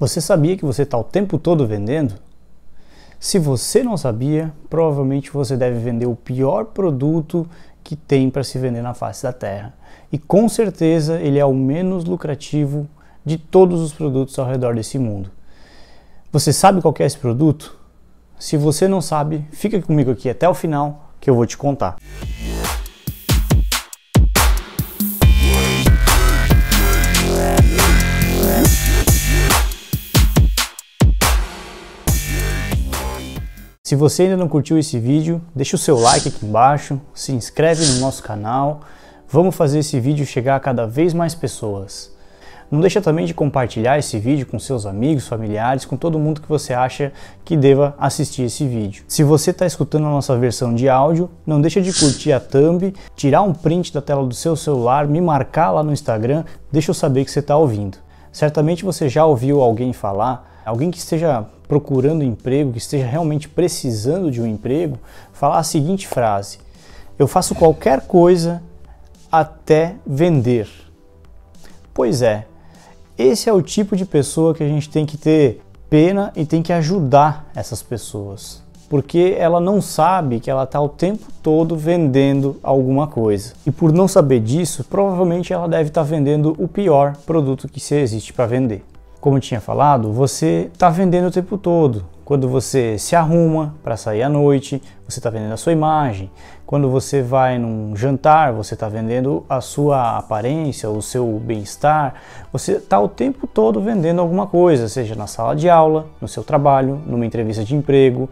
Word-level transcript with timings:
Você 0.00 0.18
sabia 0.18 0.56
que 0.56 0.64
você 0.64 0.84
está 0.84 0.96
o 0.96 1.04
tempo 1.04 1.38
todo 1.38 1.66
vendendo? 1.66 2.14
Se 3.18 3.38
você 3.38 3.82
não 3.82 3.98
sabia, 3.98 4.50
provavelmente 4.70 5.30
você 5.30 5.58
deve 5.58 5.78
vender 5.78 6.06
o 6.06 6.16
pior 6.16 6.64
produto 6.64 7.46
que 7.84 7.94
tem 7.94 8.30
para 8.30 8.42
se 8.42 8.58
vender 8.58 8.80
na 8.80 8.94
face 8.94 9.22
da 9.24 9.30
Terra. 9.30 9.74
E 10.10 10.16
com 10.16 10.48
certeza 10.48 11.20
ele 11.20 11.38
é 11.38 11.44
o 11.44 11.52
menos 11.52 12.06
lucrativo 12.06 12.88
de 13.26 13.36
todos 13.36 13.82
os 13.82 13.92
produtos 13.92 14.38
ao 14.38 14.46
redor 14.46 14.74
desse 14.74 14.98
mundo. 14.98 15.30
Você 16.32 16.50
sabe 16.50 16.80
qual 16.80 16.94
é 16.98 17.04
esse 17.04 17.18
produto? 17.18 17.78
Se 18.38 18.56
você 18.56 18.88
não 18.88 19.02
sabe, 19.02 19.46
fica 19.52 19.82
comigo 19.82 20.12
aqui 20.12 20.30
até 20.30 20.48
o 20.48 20.54
final 20.54 21.10
que 21.20 21.28
eu 21.28 21.34
vou 21.34 21.44
te 21.44 21.58
contar. 21.58 21.96
Se 33.90 33.96
você 33.96 34.22
ainda 34.22 34.36
não 34.36 34.46
curtiu 34.46 34.78
esse 34.78 35.00
vídeo, 35.00 35.42
deixa 35.52 35.74
o 35.74 35.78
seu 35.78 35.98
like 35.98 36.28
aqui 36.28 36.46
embaixo, 36.46 37.00
se 37.12 37.32
inscreve 37.32 37.84
no 37.86 37.98
nosso 37.98 38.22
canal, 38.22 38.82
vamos 39.28 39.56
fazer 39.56 39.80
esse 39.80 39.98
vídeo 39.98 40.24
chegar 40.24 40.54
a 40.54 40.60
cada 40.60 40.86
vez 40.86 41.12
mais 41.12 41.34
pessoas. 41.34 42.14
Não 42.70 42.80
deixa 42.80 43.00
também 43.00 43.26
de 43.26 43.34
compartilhar 43.34 43.98
esse 43.98 44.16
vídeo 44.16 44.46
com 44.46 44.60
seus 44.60 44.86
amigos, 44.86 45.26
familiares, 45.26 45.84
com 45.84 45.96
todo 45.96 46.20
mundo 46.20 46.40
que 46.40 46.48
você 46.48 46.72
acha 46.72 47.12
que 47.44 47.56
deva 47.56 47.96
assistir 47.98 48.42
esse 48.42 48.64
vídeo. 48.64 49.02
Se 49.08 49.24
você 49.24 49.50
está 49.50 49.66
escutando 49.66 50.06
a 50.06 50.10
nossa 50.10 50.36
versão 50.36 50.72
de 50.72 50.88
áudio, 50.88 51.28
não 51.44 51.60
deixa 51.60 51.82
de 51.82 51.92
curtir 51.92 52.30
a 52.30 52.38
thumb, 52.38 52.94
tirar 53.16 53.42
um 53.42 53.52
print 53.52 53.92
da 53.92 54.00
tela 54.00 54.24
do 54.24 54.36
seu 54.36 54.54
celular, 54.54 55.08
me 55.08 55.20
marcar 55.20 55.72
lá 55.72 55.82
no 55.82 55.92
Instagram, 55.92 56.44
deixa 56.70 56.92
eu 56.92 56.94
saber 56.94 57.24
que 57.24 57.30
você 57.32 57.40
está 57.40 57.56
ouvindo. 57.56 57.98
Certamente 58.30 58.84
você 58.84 59.08
já 59.08 59.26
ouviu 59.26 59.60
alguém 59.60 59.92
falar, 59.92 60.62
alguém 60.64 60.92
que 60.92 60.98
esteja 60.98 61.44
procurando 61.70 62.24
emprego, 62.24 62.72
que 62.72 62.78
esteja 62.78 63.06
realmente 63.06 63.48
precisando 63.48 64.28
de 64.28 64.42
um 64.42 64.46
emprego, 64.46 64.98
falar 65.32 65.60
a 65.60 65.62
seguinte 65.62 66.08
frase: 66.08 66.58
Eu 67.16 67.28
faço 67.28 67.54
qualquer 67.54 68.00
coisa 68.08 68.60
até 69.30 69.94
vender. 70.04 70.68
Pois 71.94 72.22
é, 72.22 72.44
esse 73.16 73.48
é 73.48 73.52
o 73.52 73.62
tipo 73.62 73.94
de 73.94 74.04
pessoa 74.04 74.52
que 74.52 74.64
a 74.64 74.68
gente 74.68 74.90
tem 74.90 75.06
que 75.06 75.16
ter 75.16 75.62
pena 75.88 76.32
e 76.34 76.44
tem 76.44 76.60
que 76.60 76.72
ajudar 76.72 77.48
essas 77.54 77.82
pessoas. 77.82 78.60
Porque 78.88 79.36
ela 79.38 79.60
não 79.60 79.80
sabe 79.80 80.40
que 80.40 80.50
ela 80.50 80.64
está 80.64 80.80
o 80.80 80.88
tempo 80.88 81.26
todo 81.40 81.76
vendendo 81.76 82.56
alguma 82.64 83.06
coisa. 83.06 83.52
E 83.64 83.70
por 83.70 83.92
não 83.92 84.08
saber 84.08 84.40
disso, 84.40 84.82
provavelmente 84.90 85.52
ela 85.52 85.68
deve 85.68 85.90
estar 85.90 86.02
tá 86.02 86.08
vendendo 86.08 86.56
o 86.58 86.66
pior 86.66 87.14
produto 87.24 87.68
que 87.68 87.78
se 87.78 87.94
existe 87.94 88.32
para 88.32 88.46
vender. 88.46 88.84
Como 89.20 89.36
eu 89.36 89.40
tinha 89.40 89.60
falado, 89.60 90.10
você 90.14 90.70
está 90.72 90.88
vendendo 90.88 91.26
o 91.26 91.30
tempo 91.30 91.58
todo. 91.58 92.06
Quando 92.24 92.48
você 92.48 92.96
se 92.96 93.14
arruma 93.14 93.74
para 93.82 93.94
sair 93.94 94.22
à 94.22 94.30
noite, 94.30 94.82
você 95.06 95.18
está 95.18 95.28
vendendo 95.28 95.52
a 95.52 95.58
sua 95.58 95.72
imagem. 95.72 96.30
Quando 96.64 96.88
você 96.88 97.20
vai 97.20 97.58
num 97.58 97.94
jantar, 97.94 98.50
você 98.54 98.72
está 98.72 98.88
vendendo 98.88 99.44
a 99.46 99.60
sua 99.60 100.16
aparência, 100.16 100.88
o 100.88 101.02
seu 101.02 101.38
bem-estar. 101.44 102.14
Você 102.50 102.76
está 102.76 102.98
o 102.98 103.08
tempo 103.08 103.46
todo 103.46 103.82
vendendo 103.82 104.22
alguma 104.22 104.46
coisa, 104.46 104.88
seja 104.88 105.14
na 105.14 105.26
sala 105.26 105.54
de 105.54 105.68
aula, 105.68 106.06
no 106.18 106.26
seu 106.26 106.42
trabalho, 106.42 107.02
numa 107.06 107.26
entrevista 107.26 107.62
de 107.62 107.74
emprego. 107.76 108.26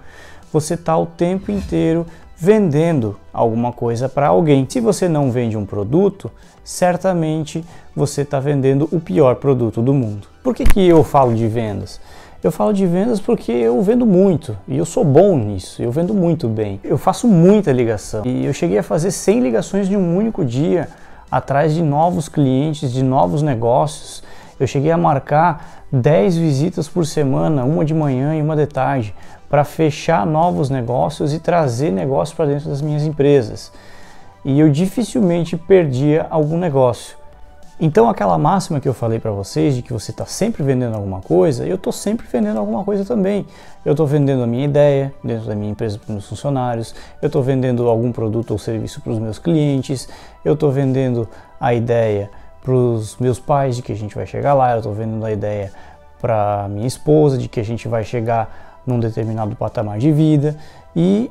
Você 0.50 0.72
está 0.72 0.96
o 0.96 1.04
tempo 1.04 1.52
inteiro 1.52 2.06
vendendo 2.38 3.16
alguma 3.32 3.72
coisa 3.72 4.08
para 4.08 4.28
alguém. 4.28 4.64
Se 4.68 4.78
você 4.78 5.08
não 5.08 5.30
vende 5.30 5.56
um 5.56 5.66
produto, 5.66 6.30
certamente 6.62 7.64
você 7.96 8.22
está 8.22 8.38
vendendo 8.38 8.88
o 8.92 9.00
pior 9.00 9.36
produto 9.36 9.82
do 9.82 9.92
mundo. 9.92 10.28
Por 10.42 10.54
que, 10.54 10.64
que 10.64 10.86
eu 10.86 11.02
falo 11.02 11.34
de 11.34 11.48
vendas? 11.48 12.00
Eu 12.42 12.52
falo 12.52 12.72
de 12.72 12.86
vendas 12.86 13.18
porque 13.18 13.50
eu 13.50 13.82
vendo 13.82 14.06
muito 14.06 14.56
e 14.68 14.78
eu 14.78 14.84
sou 14.84 15.04
bom 15.04 15.36
nisso, 15.36 15.82
eu 15.82 15.90
vendo 15.90 16.14
muito 16.14 16.46
bem. 16.46 16.78
Eu 16.84 16.96
faço 16.96 17.26
muita 17.26 17.72
ligação 17.72 18.22
e 18.24 18.46
eu 18.46 18.52
cheguei 18.52 18.78
a 18.78 18.82
fazer 18.84 19.10
100 19.10 19.40
ligações 19.40 19.88
de 19.88 19.96
um 19.96 20.16
único 20.16 20.44
dia 20.44 20.88
atrás 21.28 21.74
de 21.74 21.82
novos 21.82 22.28
clientes, 22.28 22.92
de 22.92 23.02
novos 23.02 23.42
negócios. 23.42 24.22
Eu 24.58 24.66
cheguei 24.66 24.90
a 24.90 24.96
marcar 24.96 25.84
10 25.92 26.36
visitas 26.36 26.88
por 26.88 27.06
semana, 27.06 27.64
uma 27.64 27.84
de 27.84 27.94
manhã 27.94 28.34
e 28.34 28.42
uma 28.42 28.56
de 28.56 28.66
tarde, 28.66 29.14
para 29.48 29.64
fechar 29.64 30.26
novos 30.26 30.68
negócios 30.68 31.32
e 31.32 31.38
trazer 31.38 31.90
negócios 31.90 32.36
para 32.36 32.46
dentro 32.46 32.68
das 32.68 32.82
minhas 32.82 33.04
empresas. 33.04 33.72
E 34.44 34.58
eu 34.58 34.68
dificilmente 34.68 35.56
perdia 35.56 36.26
algum 36.30 36.58
negócio. 36.58 37.16
Então 37.80 38.10
aquela 38.10 38.36
máxima 38.36 38.80
que 38.80 38.88
eu 38.88 38.94
falei 38.94 39.20
para 39.20 39.30
vocês 39.30 39.76
de 39.76 39.82
que 39.82 39.92
você 39.92 40.10
está 40.10 40.26
sempre 40.26 40.64
vendendo 40.64 40.96
alguma 40.96 41.20
coisa, 41.20 41.64
eu 41.64 41.76
estou 41.76 41.92
sempre 41.92 42.26
vendendo 42.26 42.58
alguma 42.58 42.82
coisa 42.82 43.04
também. 43.04 43.46
Eu 43.84 43.92
estou 43.92 44.04
vendendo 44.04 44.42
a 44.42 44.48
minha 44.48 44.64
ideia 44.64 45.14
dentro 45.22 45.46
da 45.46 45.54
minha 45.54 45.70
empresa 45.70 45.96
para 45.96 46.06
os 46.06 46.10
meus 46.10 46.26
funcionários, 46.26 46.92
eu 47.22 47.28
estou 47.28 47.40
vendendo 47.40 47.88
algum 47.88 48.10
produto 48.10 48.50
ou 48.50 48.58
serviço 48.58 49.00
para 49.00 49.12
os 49.12 49.20
meus 49.20 49.38
clientes, 49.38 50.08
eu 50.44 50.54
estou 50.54 50.72
vendendo 50.72 51.28
a 51.60 51.72
ideia 51.72 52.28
para 52.68 52.74
os 52.74 53.16
meus 53.16 53.40
pais 53.40 53.76
de 53.76 53.82
que 53.82 53.90
a 53.90 53.96
gente 53.96 54.14
vai 54.14 54.26
chegar 54.26 54.52
lá, 54.52 54.72
eu 54.72 54.76
estou 54.76 54.92
vendendo 54.92 55.24
a 55.24 55.32
ideia 55.32 55.72
para 56.20 56.66
minha 56.68 56.86
esposa 56.86 57.38
de 57.38 57.48
que 57.48 57.58
a 57.58 57.64
gente 57.64 57.88
vai 57.88 58.04
chegar 58.04 58.82
num 58.86 59.00
determinado 59.00 59.56
patamar 59.56 59.98
de 59.98 60.12
vida 60.12 60.54
e 60.94 61.30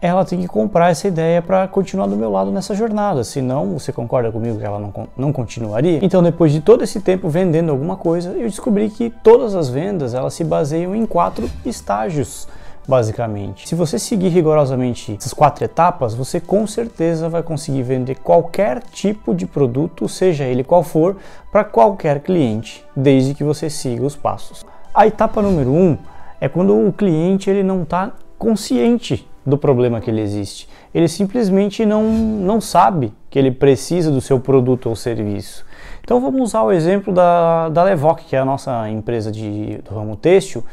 ela 0.00 0.24
tem 0.24 0.40
que 0.40 0.46
comprar 0.46 0.90
essa 0.92 1.08
ideia 1.08 1.42
para 1.42 1.66
continuar 1.66 2.06
do 2.06 2.16
meu 2.16 2.30
lado 2.30 2.52
nessa 2.52 2.72
jornada. 2.72 3.24
Senão, 3.24 3.76
você 3.76 3.92
concorda 3.92 4.30
comigo 4.30 4.58
que 4.58 4.64
ela 4.64 4.78
não, 4.78 4.92
não 5.16 5.32
continuaria? 5.32 5.98
Então, 6.02 6.22
depois 6.22 6.52
de 6.52 6.60
todo 6.60 6.84
esse 6.84 7.00
tempo 7.00 7.28
vendendo 7.28 7.72
alguma 7.72 7.96
coisa, 7.96 8.30
eu 8.30 8.48
descobri 8.48 8.90
que 8.90 9.10
todas 9.10 9.56
as 9.56 9.68
vendas 9.68 10.14
elas 10.14 10.34
se 10.34 10.44
baseiam 10.44 10.94
em 10.94 11.04
quatro 11.04 11.50
estágios 11.66 12.46
basicamente. 12.90 13.68
Se 13.68 13.76
você 13.76 14.00
seguir 14.00 14.30
rigorosamente 14.30 15.16
essas 15.16 15.32
quatro 15.32 15.64
etapas, 15.64 16.12
você 16.12 16.40
com 16.40 16.66
certeza 16.66 17.28
vai 17.28 17.40
conseguir 17.40 17.84
vender 17.84 18.16
qualquer 18.16 18.82
tipo 18.82 19.32
de 19.32 19.46
produto, 19.46 20.08
seja 20.08 20.44
ele 20.44 20.64
qual 20.64 20.82
for, 20.82 21.16
para 21.52 21.62
qualquer 21.62 22.18
cliente, 22.18 22.84
desde 22.94 23.32
que 23.32 23.44
você 23.44 23.70
siga 23.70 24.04
os 24.04 24.16
passos. 24.16 24.66
A 24.92 25.06
etapa 25.06 25.40
número 25.40 25.70
um 25.70 25.96
é 26.40 26.48
quando 26.48 26.76
o 26.76 26.92
cliente 26.92 27.48
ele 27.48 27.62
não 27.62 27.84
está 27.84 28.10
consciente 28.36 29.24
do 29.46 29.56
problema 29.56 30.00
que 30.00 30.10
ele 30.10 30.20
existe. 30.20 30.68
Ele 30.92 31.06
simplesmente 31.06 31.86
não, 31.86 32.02
não 32.02 32.60
sabe 32.60 33.12
que 33.30 33.38
ele 33.38 33.52
precisa 33.52 34.10
do 34.10 34.20
seu 34.20 34.40
produto 34.40 34.88
ou 34.88 34.96
serviço. 34.96 35.64
Então 36.02 36.20
vamos 36.20 36.40
usar 36.42 36.62
o 36.62 36.72
exemplo 36.72 37.14
da, 37.14 37.68
da 37.68 37.84
Levoc, 37.84 38.18
que 38.26 38.34
é 38.34 38.40
a 38.40 38.44
nossa 38.44 38.88
empresa 38.90 39.30
de, 39.30 39.78
do 39.78 39.94
ramo 39.94 40.16
têxtil, 40.16 40.64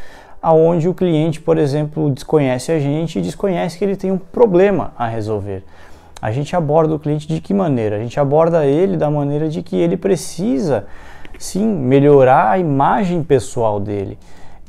aonde 0.47 0.87
o 0.87 0.93
cliente, 0.93 1.41
por 1.41 1.57
exemplo, 1.57 2.09
desconhece 2.09 2.71
a 2.71 2.79
gente 2.79 3.19
e 3.19 3.21
desconhece 3.21 3.77
que 3.77 3.83
ele 3.83 3.97
tem 3.97 4.13
um 4.13 4.17
problema 4.17 4.93
a 4.97 5.05
resolver. 5.05 5.61
A 6.21 6.31
gente 6.31 6.55
aborda 6.55 6.95
o 6.95 6.99
cliente 6.99 7.27
de 7.27 7.41
que 7.41 7.53
maneira? 7.53 7.97
A 7.97 7.99
gente 7.99 8.17
aborda 8.17 8.65
ele 8.65 8.95
da 8.95 9.11
maneira 9.11 9.49
de 9.49 9.61
que 9.61 9.75
ele 9.75 9.97
precisa, 9.97 10.87
sim, 11.37 11.65
melhorar 11.65 12.51
a 12.51 12.57
imagem 12.57 13.21
pessoal 13.23 13.77
dele. 13.77 14.17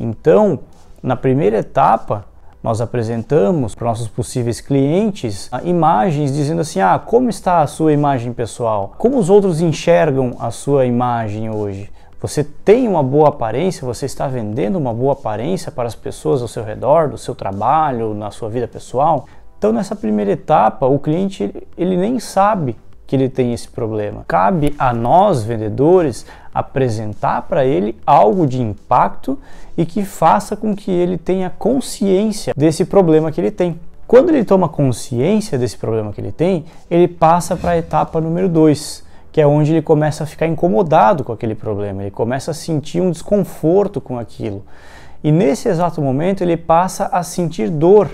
Então, 0.01 0.59
na 1.01 1.15
primeira 1.15 1.59
etapa, 1.59 2.25
nós 2.61 2.81
apresentamos 2.81 3.77
para 3.77 3.87
nossos 3.87 4.09
possíveis 4.09 4.61
clientes 4.61 5.49
ah, 5.53 5.63
imagens 5.63 6.33
dizendo 6.33 6.63
assim: 6.63 6.81
ah, 6.81 6.99
como 6.99 7.31
está 7.31 7.61
a 7.61 7.69
sua 7.69 7.93
imagem 7.93 8.33
pessoal? 8.33 8.95
Como 8.99 9.17
os 9.17 9.31
outros 9.31 9.61
enxergam 9.61 10.35
a 10.41 10.51
sua 10.51 10.87
imagem 10.87 11.49
hoje? 11.49 11.89
Você 12.21 12.43
tem 12.43 12.89
uma 12.89 13.03
boa 13.03 13.29
aparência? 13.29 13.87
Você 13.87 14.05
está 14.05 14.27
vendendo 14.27 14.77
uma 14.77 14.93
boa 14.93 15.13
aparência 15.13 15.71
para 15.71 15.87
as 15.87 15.95
pessoas 15.95 16.43
ao 16.43 16.49
seu 16.49 16.65
redor, 16.65 17.09
do 17.09 17.17
seu 17.17 17.33
trabalho, 17.33 18.13
na 18.13 18.33
sua 18.33 18.49
vida 18.49 18.67
pessoal? 18.67 19.27
Então, 19.57 19.73
nessa 19.73 19.95
primeira 19.95 20.33
etapa, 20.33 20.87
o 20.87 20.99
cliente 20.99 21.55
ele 21.77 21.97
nem 21.97 22.19
sabe 22.19 22.77
que 23.07 23.15
ele 23.15 23.29
tem 23.29 23.53
esse 23.53 23.69
problema. 23.69 24.25
Cabe 24.27 24.75
a 24.77 24.93
nós, 24.93 25.45
vendedores, 25.45 26.27
apresentar 26.53 27.43
para 27.43 27.65
ele 27.65 27.97
algo 28.05 28.49
de 28.49 28.61
impacto 28.61 29.39
e 29.77 29.87
que 29.87 30.05
faça 30.05 30.57
com 30.57 30.75
que 30.75 30.91
ele 30.91 31.17
tenha 31.17 31.49
consciência 31.49 32.53
desse 32.57 32.85
problema 32.85 33.31
que 33.31 33.41
ele 33.41 33.53
tem. 33.53 33.79
Quando 34.09 34.31
ele 34.31 34.45
toma 34.45 34.69
consciência 34.69 35.57
desse 35.57 35.79
problema 35.79 36.13
que 36.13 36.21
ele 36.21 36.33
tem, 36.33 36.65
ele 36.91 37.07
passa 37.07 37.57
para 37.57 37.73
a 37.73 37.79
etapa 37.79 38.21
número 38.21 38.49
2, 38.49 39.05
que 39.31 39.41
é 39.41 39.47
onde 39.47 39.73
ele 39.73 39.83
começa 39.83 40.25
a 40.25 40.27
ficar 40.27 40.47
incomodado 40.47 41.23
com 41.25 41.33
aquele 41.33 41.55
problema, 41.55 42.03
ele 42.03 42.11
começa 42.11 42.51
a 42.51 42.55
sentir 42.55 43.01
um 43.01 43.11
desconforto 43.11 44.01
com 44.01 44.19
aquilo. 44.19 44.65
E 45.23 45.31
nesse 45.33 45.69
exato 45.69 46.01
momento 46.01 46.43
ele 46.43 46.57
passa 46.57 47.07
a 47.07 47.23
sentir 47.23 47.69
dor 47.69 48.09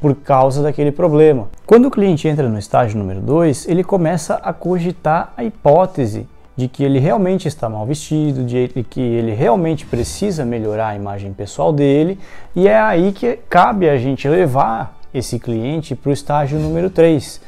por 0.00 0.14
causa 0.14 0.62
daquele 0.62 0.90
problema. 0.90 1.48
Quando 1.66 1.86
o 1.86 1.90
cliente 1.90 2.26
entra 2.26 2.48
no 2.48 2.58
estágio 2.58 2.98
número 2.98 3.20
2, 3.20 3.68
ele 3.68 3.84
começa 3.84 4.36
a 4.36 4.52
cogitar 4.52 5.32
a 5.36 5.44
hipótese 5.44 6.26
de 6.56 6.68
que 6.68 6.84
ele 6.84 6.98
realmente 6.98 7.48
está 7.48 7.68
mal 7.68 7.86
vestido, 7.86 8.44
de 8.44 8.68
que 8.88 9.00
ele 9.00 9.32
realmente 9.34 9.86
precisa 9.86 10.44
melhorar 10.44 10.88
a 10.88 10.96
imagem 10.96 11.32
pessoal 11.32 11.72
dele, 11.72 12.18
e 12.54 12.68
é 12.68 12.78
aí 12.78 13.12
que 13.12 13.38
cabe 13.48 13.88
a 13.88 13.96
gente 13.96 14.28
levar 14.28 14.98
esse 15.12 15.38
cliente 15.38 15.94
para 15.94 16.10
o 16.10 16.12
estágio 16.12 16.58
número 16.58 16.90
3. 16.90 17.40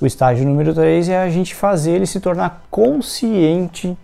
O 0.00 0.06
estágio 0.06 0.46
número 0.46 0.72
3 0.72 1.10
é 1.10 1.18
a 1.18 1.28
gente 1.28 1.54
fazer 1.54 1.92
ele 1.92 2.06
se 2.06 2.20
tornar 2.20 2.64
consciente 2.70 3.94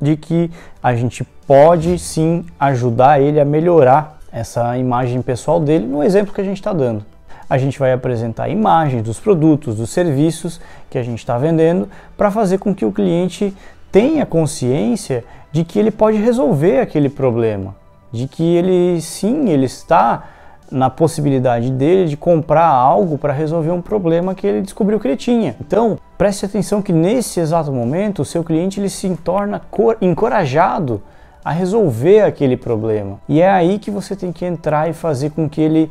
de 0.00 0.14
que 0.14 0.50
a 0.82 0.94
gente 0.94 1.24
pode 1.46 1.98
sim 1.98 2.44
ajudar 2.60 3.18
ele 3.18 3.40
a 3.40 3.46
melhorar 3.46 4.18
essa 4.30 4.76
imagem 4.76 5.22
pessoal 5.22 5.58
dele 5.58 5.86
no 5.86 6.02
exemplo 6.02 6.34
que 6.34 6.40
a 6.42 6.44
gente 6.44 6.58
está 6.58 6.74
dando. 6.74 7.02
A 7.48 7.56
gente 7.56 7.78
vai 7.78 7.94
apresentar 7.94 8.50
imagens 8.50 9.02
dos 9.02 9.18
produtos, 9.18 9.76
dos 9.76 9.88
serviços 9.88 10.60
que 10.90 10.98
a 10.98 11.02
gente 11.02 11.20
está 11.20 11.38
vendendo 11.38 11.88
para 12.14 12.30
fazer 12.30 12.58
com 12.58 12.74
que 12.74 12.84
o 12.84 12.92
cliente 12.92 13.56
tenha 13.90 14.26
consciência 14.26 15.24
de 15.50 15.64
que 15.64 15.78
ele 15.78 15.90
pode 15.90 16.18
resolver 16.18 16.80
aquele 16.80 17.08
problema, 17.08 17.74
de 18.12 18.28
que 18.28 18.42
ele 18.54 19.00
sim, 19.00 19.48
ele 19.48 19.64
está 19.64 20.24
na 20.70 20.90
possibilidade 20.90 21.70
dele 21.70 22.08
de 22.08 22.16
comprar 22.16 22.66
algo 22.66 23.16
para 23.16 23.32
resolver 23.32 23.70
um 23.70 23.80
problema 23.80 24.34
que 24.34 24.46
ele 24.46 24.60
descobriu 24.60 25.00
que 25.00 25.08
ele 25.08 25.16
tinha. 25.16 25.56
Então, 25.60 25.98
preste 26.16 26.44
atenção 26.44 26.82
que 26.82 26.92
nesse 26.92 27.40
exato 27.40 27.72
momento 27.72 28.22
o 28.22 28.24
seu 28.24 28.44
cliente 28.44 28.80
ele 28.80 28.88
se 28.88 29.08
torna 29.16 29.62
encorajado 30.00 31.02
a 31.44 31.50
resolver 31.50 32.22
aquele 32.22 32.56
problema. 32.56 33.18
E 33.28 33.40
é 33.40 33.50
aí 33.50 33.78
que 33.78 33.90
você 33.90 34.14
tem 34.14 34.32
que 34.32 34.44
entrar 34.44 34.90
e 34.90 34.92
fazer 34.92 35.30
com 35.30 35.48
que 35.48 35.60
ele 35.60 35.90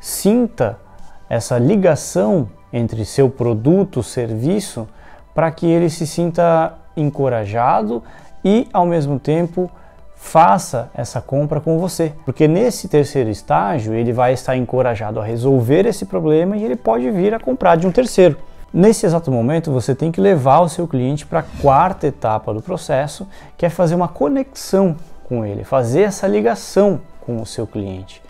sinta 0.00 0.78
essa 1.28 1.58
ligação 1.58 2.48
entre 2.72 3.04
seu 3.04 3.28
produto, 3.28 4.02
serviço, 4.02 4.88
para 5.34 5.50
que 5.50 5.66
ele 5.66 5.90
se 5.90 6.06
sinta 6.06 6.74
encorajado 6.96 8.02
e 8.44 8.68
ao 8.72 8.86
mesmo 8.86 9.18
tempo 9.18 9.70
faça 10.24 10.90
essa 10.94 11.20
compra 11.20 11.60
com 11.60 11.78
você. 11.78 12.12
Porque 12.24 12.48
nesse 12.48 12.88
terceiro 12.88 13.28
estágio 13.28 13.92
ele 13.92 14.12
vai 14.12 14.32
estar 14.32 14.56
encorajado 14.56 15.20
a 15.20 15.24
resolver 15.24 15.86
esse 15.86 16.06
problema 16.06 16.56
e 16.56 16.64
ele 16.64 16.74
pode 16.74 17.08
vir 17.10 17.34
a 17.34 17.38
comprar 17.38 17.76
de 17.76 17.86
um 17.86 17.92
terceiro. 17.92 18.36
Nesse 18.72 19.06
exato 19.06 19.30
momento, 19.30 19.70
você 19.70 19.94
tem 19.94 20.10
que 20.10 20.20
levar 20.20 20.60
o 20.60 20.68
seu 20.68 20.88
cliente 20.88 21.24
para 21.26 21.40
a 21.40 21.44
quarta 21.60 22.06
etapa 22.06 22.52
do 22.52 22.60
processo, 22.60 23.28
que 23.56 23.64
é 23.64 23.68
fazer 23.68 23.94
uma 23.94 24.08
conexão 24.08 24.96
com 25.28 25.44
ele, 25.44 25.62
fazer 25.62 26.02
essa 26.02 26.26
ligação 26.26 27.00
com 27.20 27.40
o 27.40 27.46
seu 27.46 27.66
cliente. 27.66 28.20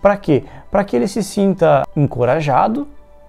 Para 0.00 0.16
quê? 0.16 0.44
Para 0.70 0.84
que 0.84 0.94
ele 0.94 1.08
se 1.08 1.24
sinta 1.24 1.82
encorajado 1.96 2.86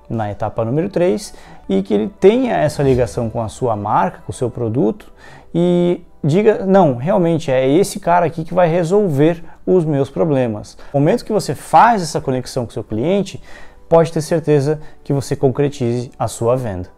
na 0.08 0.30
etapa 0.30 0.64
número 0.66 0.90
3 0.90 1.34
e 1.70 1.82
que 1.82 1.94
ele 1.94 2.10
tenha 2.20 2.58
essa 2.58 2.84
ligação 2.84 3.30
com 3.30 3.42
a 3.42 3.48
sua 3.48 3.76
marca, 3.76 4.22
com 4.26 4.32
o 4.32 4.36
seu 4.36 4.52
produto 4.52 5.12
e 5.56 6.02
diga: 6.24 6.66
não, 6.66 6.96
realmente 6.96 7.52
é 7.52 7.68
esse 7.68 8.00
cara 8.00 8.26
aqui 8.26 8.44
que 8.44 8.54
vai 8.54 8.70
resolver 8.70 9.44
os 9.66 9.86
meus 9.86 10.10
problemas. 10.10 10.78
No 10.94 11.00
momento 11.00 11.26
que 11.26 11.32
você 11.32 11.56
faz 11.56 12.02
essa 12.02 12.22
conexão 12.22 12.66
com 12.66 12.72
seu 12.72 12.84
cliente, 12.84 13.42
pode 13.88 14.12
ter 14.12 14.22
certeza 14.22 14.80
que 15.04 15.14
você 15.14 15.36
concretize 15.36 16.12
a 16.18 16.28
sua 16.28 16.56
venda. 16.56 16.90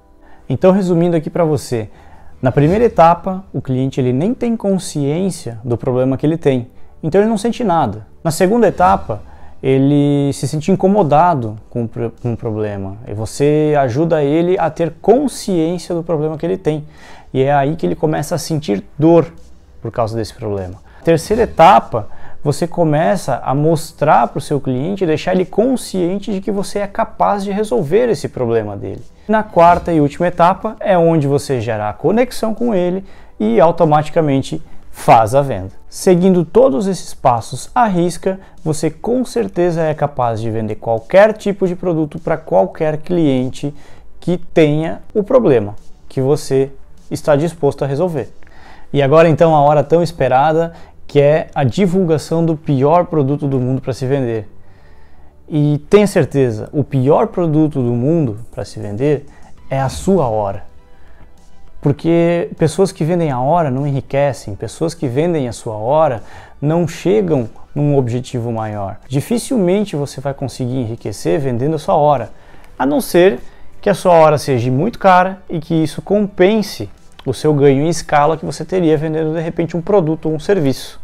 Então, 0.50 0.72
resumindo 0.72 1.16
aqui 1.16 1.30
para 1.30 1.46
você, 1.46 1.90
na 2.42 2.52
primeira 2.52 2.84
etapa, 2.84 3.46
o 3.54 3.62
cliente 3.62 4.02
ele 4.02 4.12
nem 4.12 4.34
tem 4.34 4.58
consciência 4.58 5.60
do 5.64 5.78
problema 5.78 6.18
que 6.18 6.26
ele 6.26 6.38
tem, 6.38 6.70
então 7.02 7.22
ele 7.22 7.30
não 7.30 7.38
sente 7.38 7.64
nada. 7.64 8.08
Na 8.24 8.32
segunda 8.32 8.68
etapa, 8.68 9.22
ele 9.62 10.34
se 10.34 10.48
sente 10.48 10.72
incomodado 10.72 11.56
com, 11.70 11.88
com 11.88 12.34
o 12.34 12.38
problema 12.38 12.98
e 13.08 13.14
você 13.14 13.76
ajuda 13.80 14.24
ele 14.24 14.58
a 14.58 14.70
ter 14.70 14.94
consciência 15.02 15.94
do 15.94 16.02
problema 16.02 16.38
que 16.38 16.46
ele 16.46 16.58
tem. 16.58 16.84
E 17.34 17.44
é 17.44 17.54
aí 17.54 17.76
que 17.76 17.86
ele 17.86 17.96
começa 17.96 18.36
a 18.36 18.38
sentir 18.38 18.84
dor 18.98 19.32
por 19.82 19.92
causa 19.92 20.16
desse 20.16 20.34
problema. 20.34 20.76
Terceira 21.04 21.44
etapa, 21.44 22.08
você 22.44 22.68
começa 22.68 23.40
a 23.44 23.54
mostrar 23.54 24.28
para 24.28 24.40
o 24.40 24.42
seu 24.42 24.60
cliente, 24.60 25.06
deixar 25.06 25.34
ele 25.34 25.46
consciente 25.46 26.32
de 26.32 26.42
que 26.42 26.52
você 26.52 26.80
é 26.80 26.88
capaz 26.88 27.44
de 27.44 27.52
resolver 27.52 28.10
esse 28.10 28.28
problema 28.28 28.76
dele. 28.76 29.02
Na 29.28 29.44
quarta 29.44 29.94
e 29.94 30.02
última 30.02 30.28
etapa 30.28 30.76
é 30.80 30.98
onde 30.98 31.28
você 31.28 31.62
gera 31.62 31.90
a 31.90 31.94
conexão 31.94 32.54
com 32.54 32.74
ele 32.74 33.06
e 33.40 33.60
automaticamente 33.60 34.62
faz 34.92 35.34
a 35.34 35.42
venda. 35.42 35.72
Seguindo 35.90 36.46
todos 36.46 36.86
esses 36.86 37.14
passos 37.14 37.70
à 37.74 37.88
risca, 37.88 38.40
você 38.64 38.92
com 38.92 39.26
certeza 39.26 39.82
é 39.82 39.94
capaz 39.94 40.40
de 40.40 40.52
vender 40.52 40.76
qualquer 40.76 41.34
tipo 41.34 41.68
de 41.68 41.76
produto 41.76 42.20
para 42.20 42.38
qualquer 42.38 42.98
cliente 42.98 43.74
que 44.20 44.38
tenha 44.38 45.02
o 45.14 45.24
problema 45.24 45.76
que 46.08 46.22
você 46.22 46.70
está 47.10 47.36
disposto 47.36 47.84
a 47.84 47.88
resolver. 47.88 48.32
E 48.94 49.02
agora 49.02 49.30
então 49.30 49.56
a 49.56 49.62
hora 49.62 49.84
tão 49.84 50.04
esperada, 50.04 50.74
que 51.08 51.20
é 51.20 51.48
a 51.56 51.64
divulgação 51.64 52.46
do 52.46 52.56
pior 52.56 53.06
produto 53.06 53.48
do 53.48 53.60
mundo 53.60 53.82
para 53.82 53.94
se 53.94 54.06
vender. 54.06 54.48
E 55.48 55.80
tenha 55.90 56.08
certeza, 56.08 56.70
o 56.72 56.84
pior 56.84 57.28
produto 57.28 57.82
do 57.82 57.92
mundo 57.92 58.40
para 58.52 58.64
se 58.64 58.80
vender 58.80 59.26
é 59.70 59.80
a 59.80 59.90
sua 59.90 60.28
hora. 60.28 60.71
Porque 61.82 62.50
pessoas 62.58 62.92
que 62.92 63.04
vendem 63.04 63.32
a 63.32 63.40
hora 63.40 63.72
não 63.72 63.88
enriquecem, 63.88 64.56
pessoas 64.56 64.94
que 64.94 65.08
vendem 65.08 65.48
a 65.48 65.52
sua 65.52 65.76
hora 65.76 66.22
não 66.62 66.88
chegam 66.88 67.50
num 67.74 67.98
objetivo 67.98 68.52
maior. 68.52 68.98
Dificilmente 69.08 69.96
você 69.96 70.22
vai 70.22 70.34
conseguir 70.34 70.78
enriquecer 70.78 71.40
vendendo 71.40 71.76
a 71.76 71.80
sua 71.80 71.96
hora, 71.96 72.32
a 72.78 72.86
não 72.86 73.02
ser 73.02 73.40
que 73.82 73.90
a 73.90 73.96
sua 73.96 74.14
hora 74.14 74.38
seja 74.38 74.70
muito 74.70 75.00
cara 75.00 75.42
e 75.50 75.60
que 75.60 75.74
isso 75.74 76.02
compense 76.04 76.88
o 77.26 77.34
seu 77.34 77.54
ganho 77.54 77.84
em 77.84 77.90
escala 77.90 78.38
que 78.38 78.46
você 78.46 78.64
teria 78.64 78.96
vendendo 78.96 79.34
de 79.34 79.42
repente 79.42 79.76
um 79.76 79.82
produto 79.82 80.28
ou 80.28 80.36
um 80.36 80.40
serviço. 80.40 81.00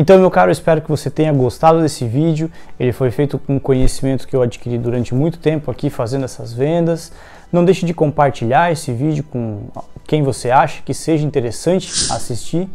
Então, 0.00 0.16
meu 0.16 0.30
caro, 0.30 0.52
espero 0.52 0.80
que 0.80 0.88
você 0.88 1.10
tenha 1.10 1.32
gostado 1.32 1.82
desse 1.82 2.06
vídeo. 2.06 2.48
Ele 2.78 2.92
foi 2.92 3.10
feito 3.10 3.36
com 3.36 3.58
conhecimento 3.58 4.28
que 4.28 4.36
eu 4.36 4.42
adquiri 4.42 4.78
durante 4.78 5.12
muito 5.12 5.40
tempo 5.40 5.72
aqui 5.72 5.90
fazendo 5.90 6.24
essas 6.24 6.52
vendas. 6.52 7.10
Não 7.50 7.64
deixe 7.64 7.84
de 7.84 7.92
compartilhar 7.92 8.70
esse 8.70 8.92
vídeo 8.92 9.24
com 9.24 9.62
quem 10.06 10.22
você 10.22 10.52
acha 10.52 10.82
que 10.82 10.94
seja 10.94 11.26
interessante 11.26 11.90
assistir 12.12 12.68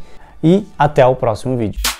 e 0.43 0.67
até 0.77 1.05
o 1.05 1.15
próximo 1.15 1.55
vídeo. 1.55 1.92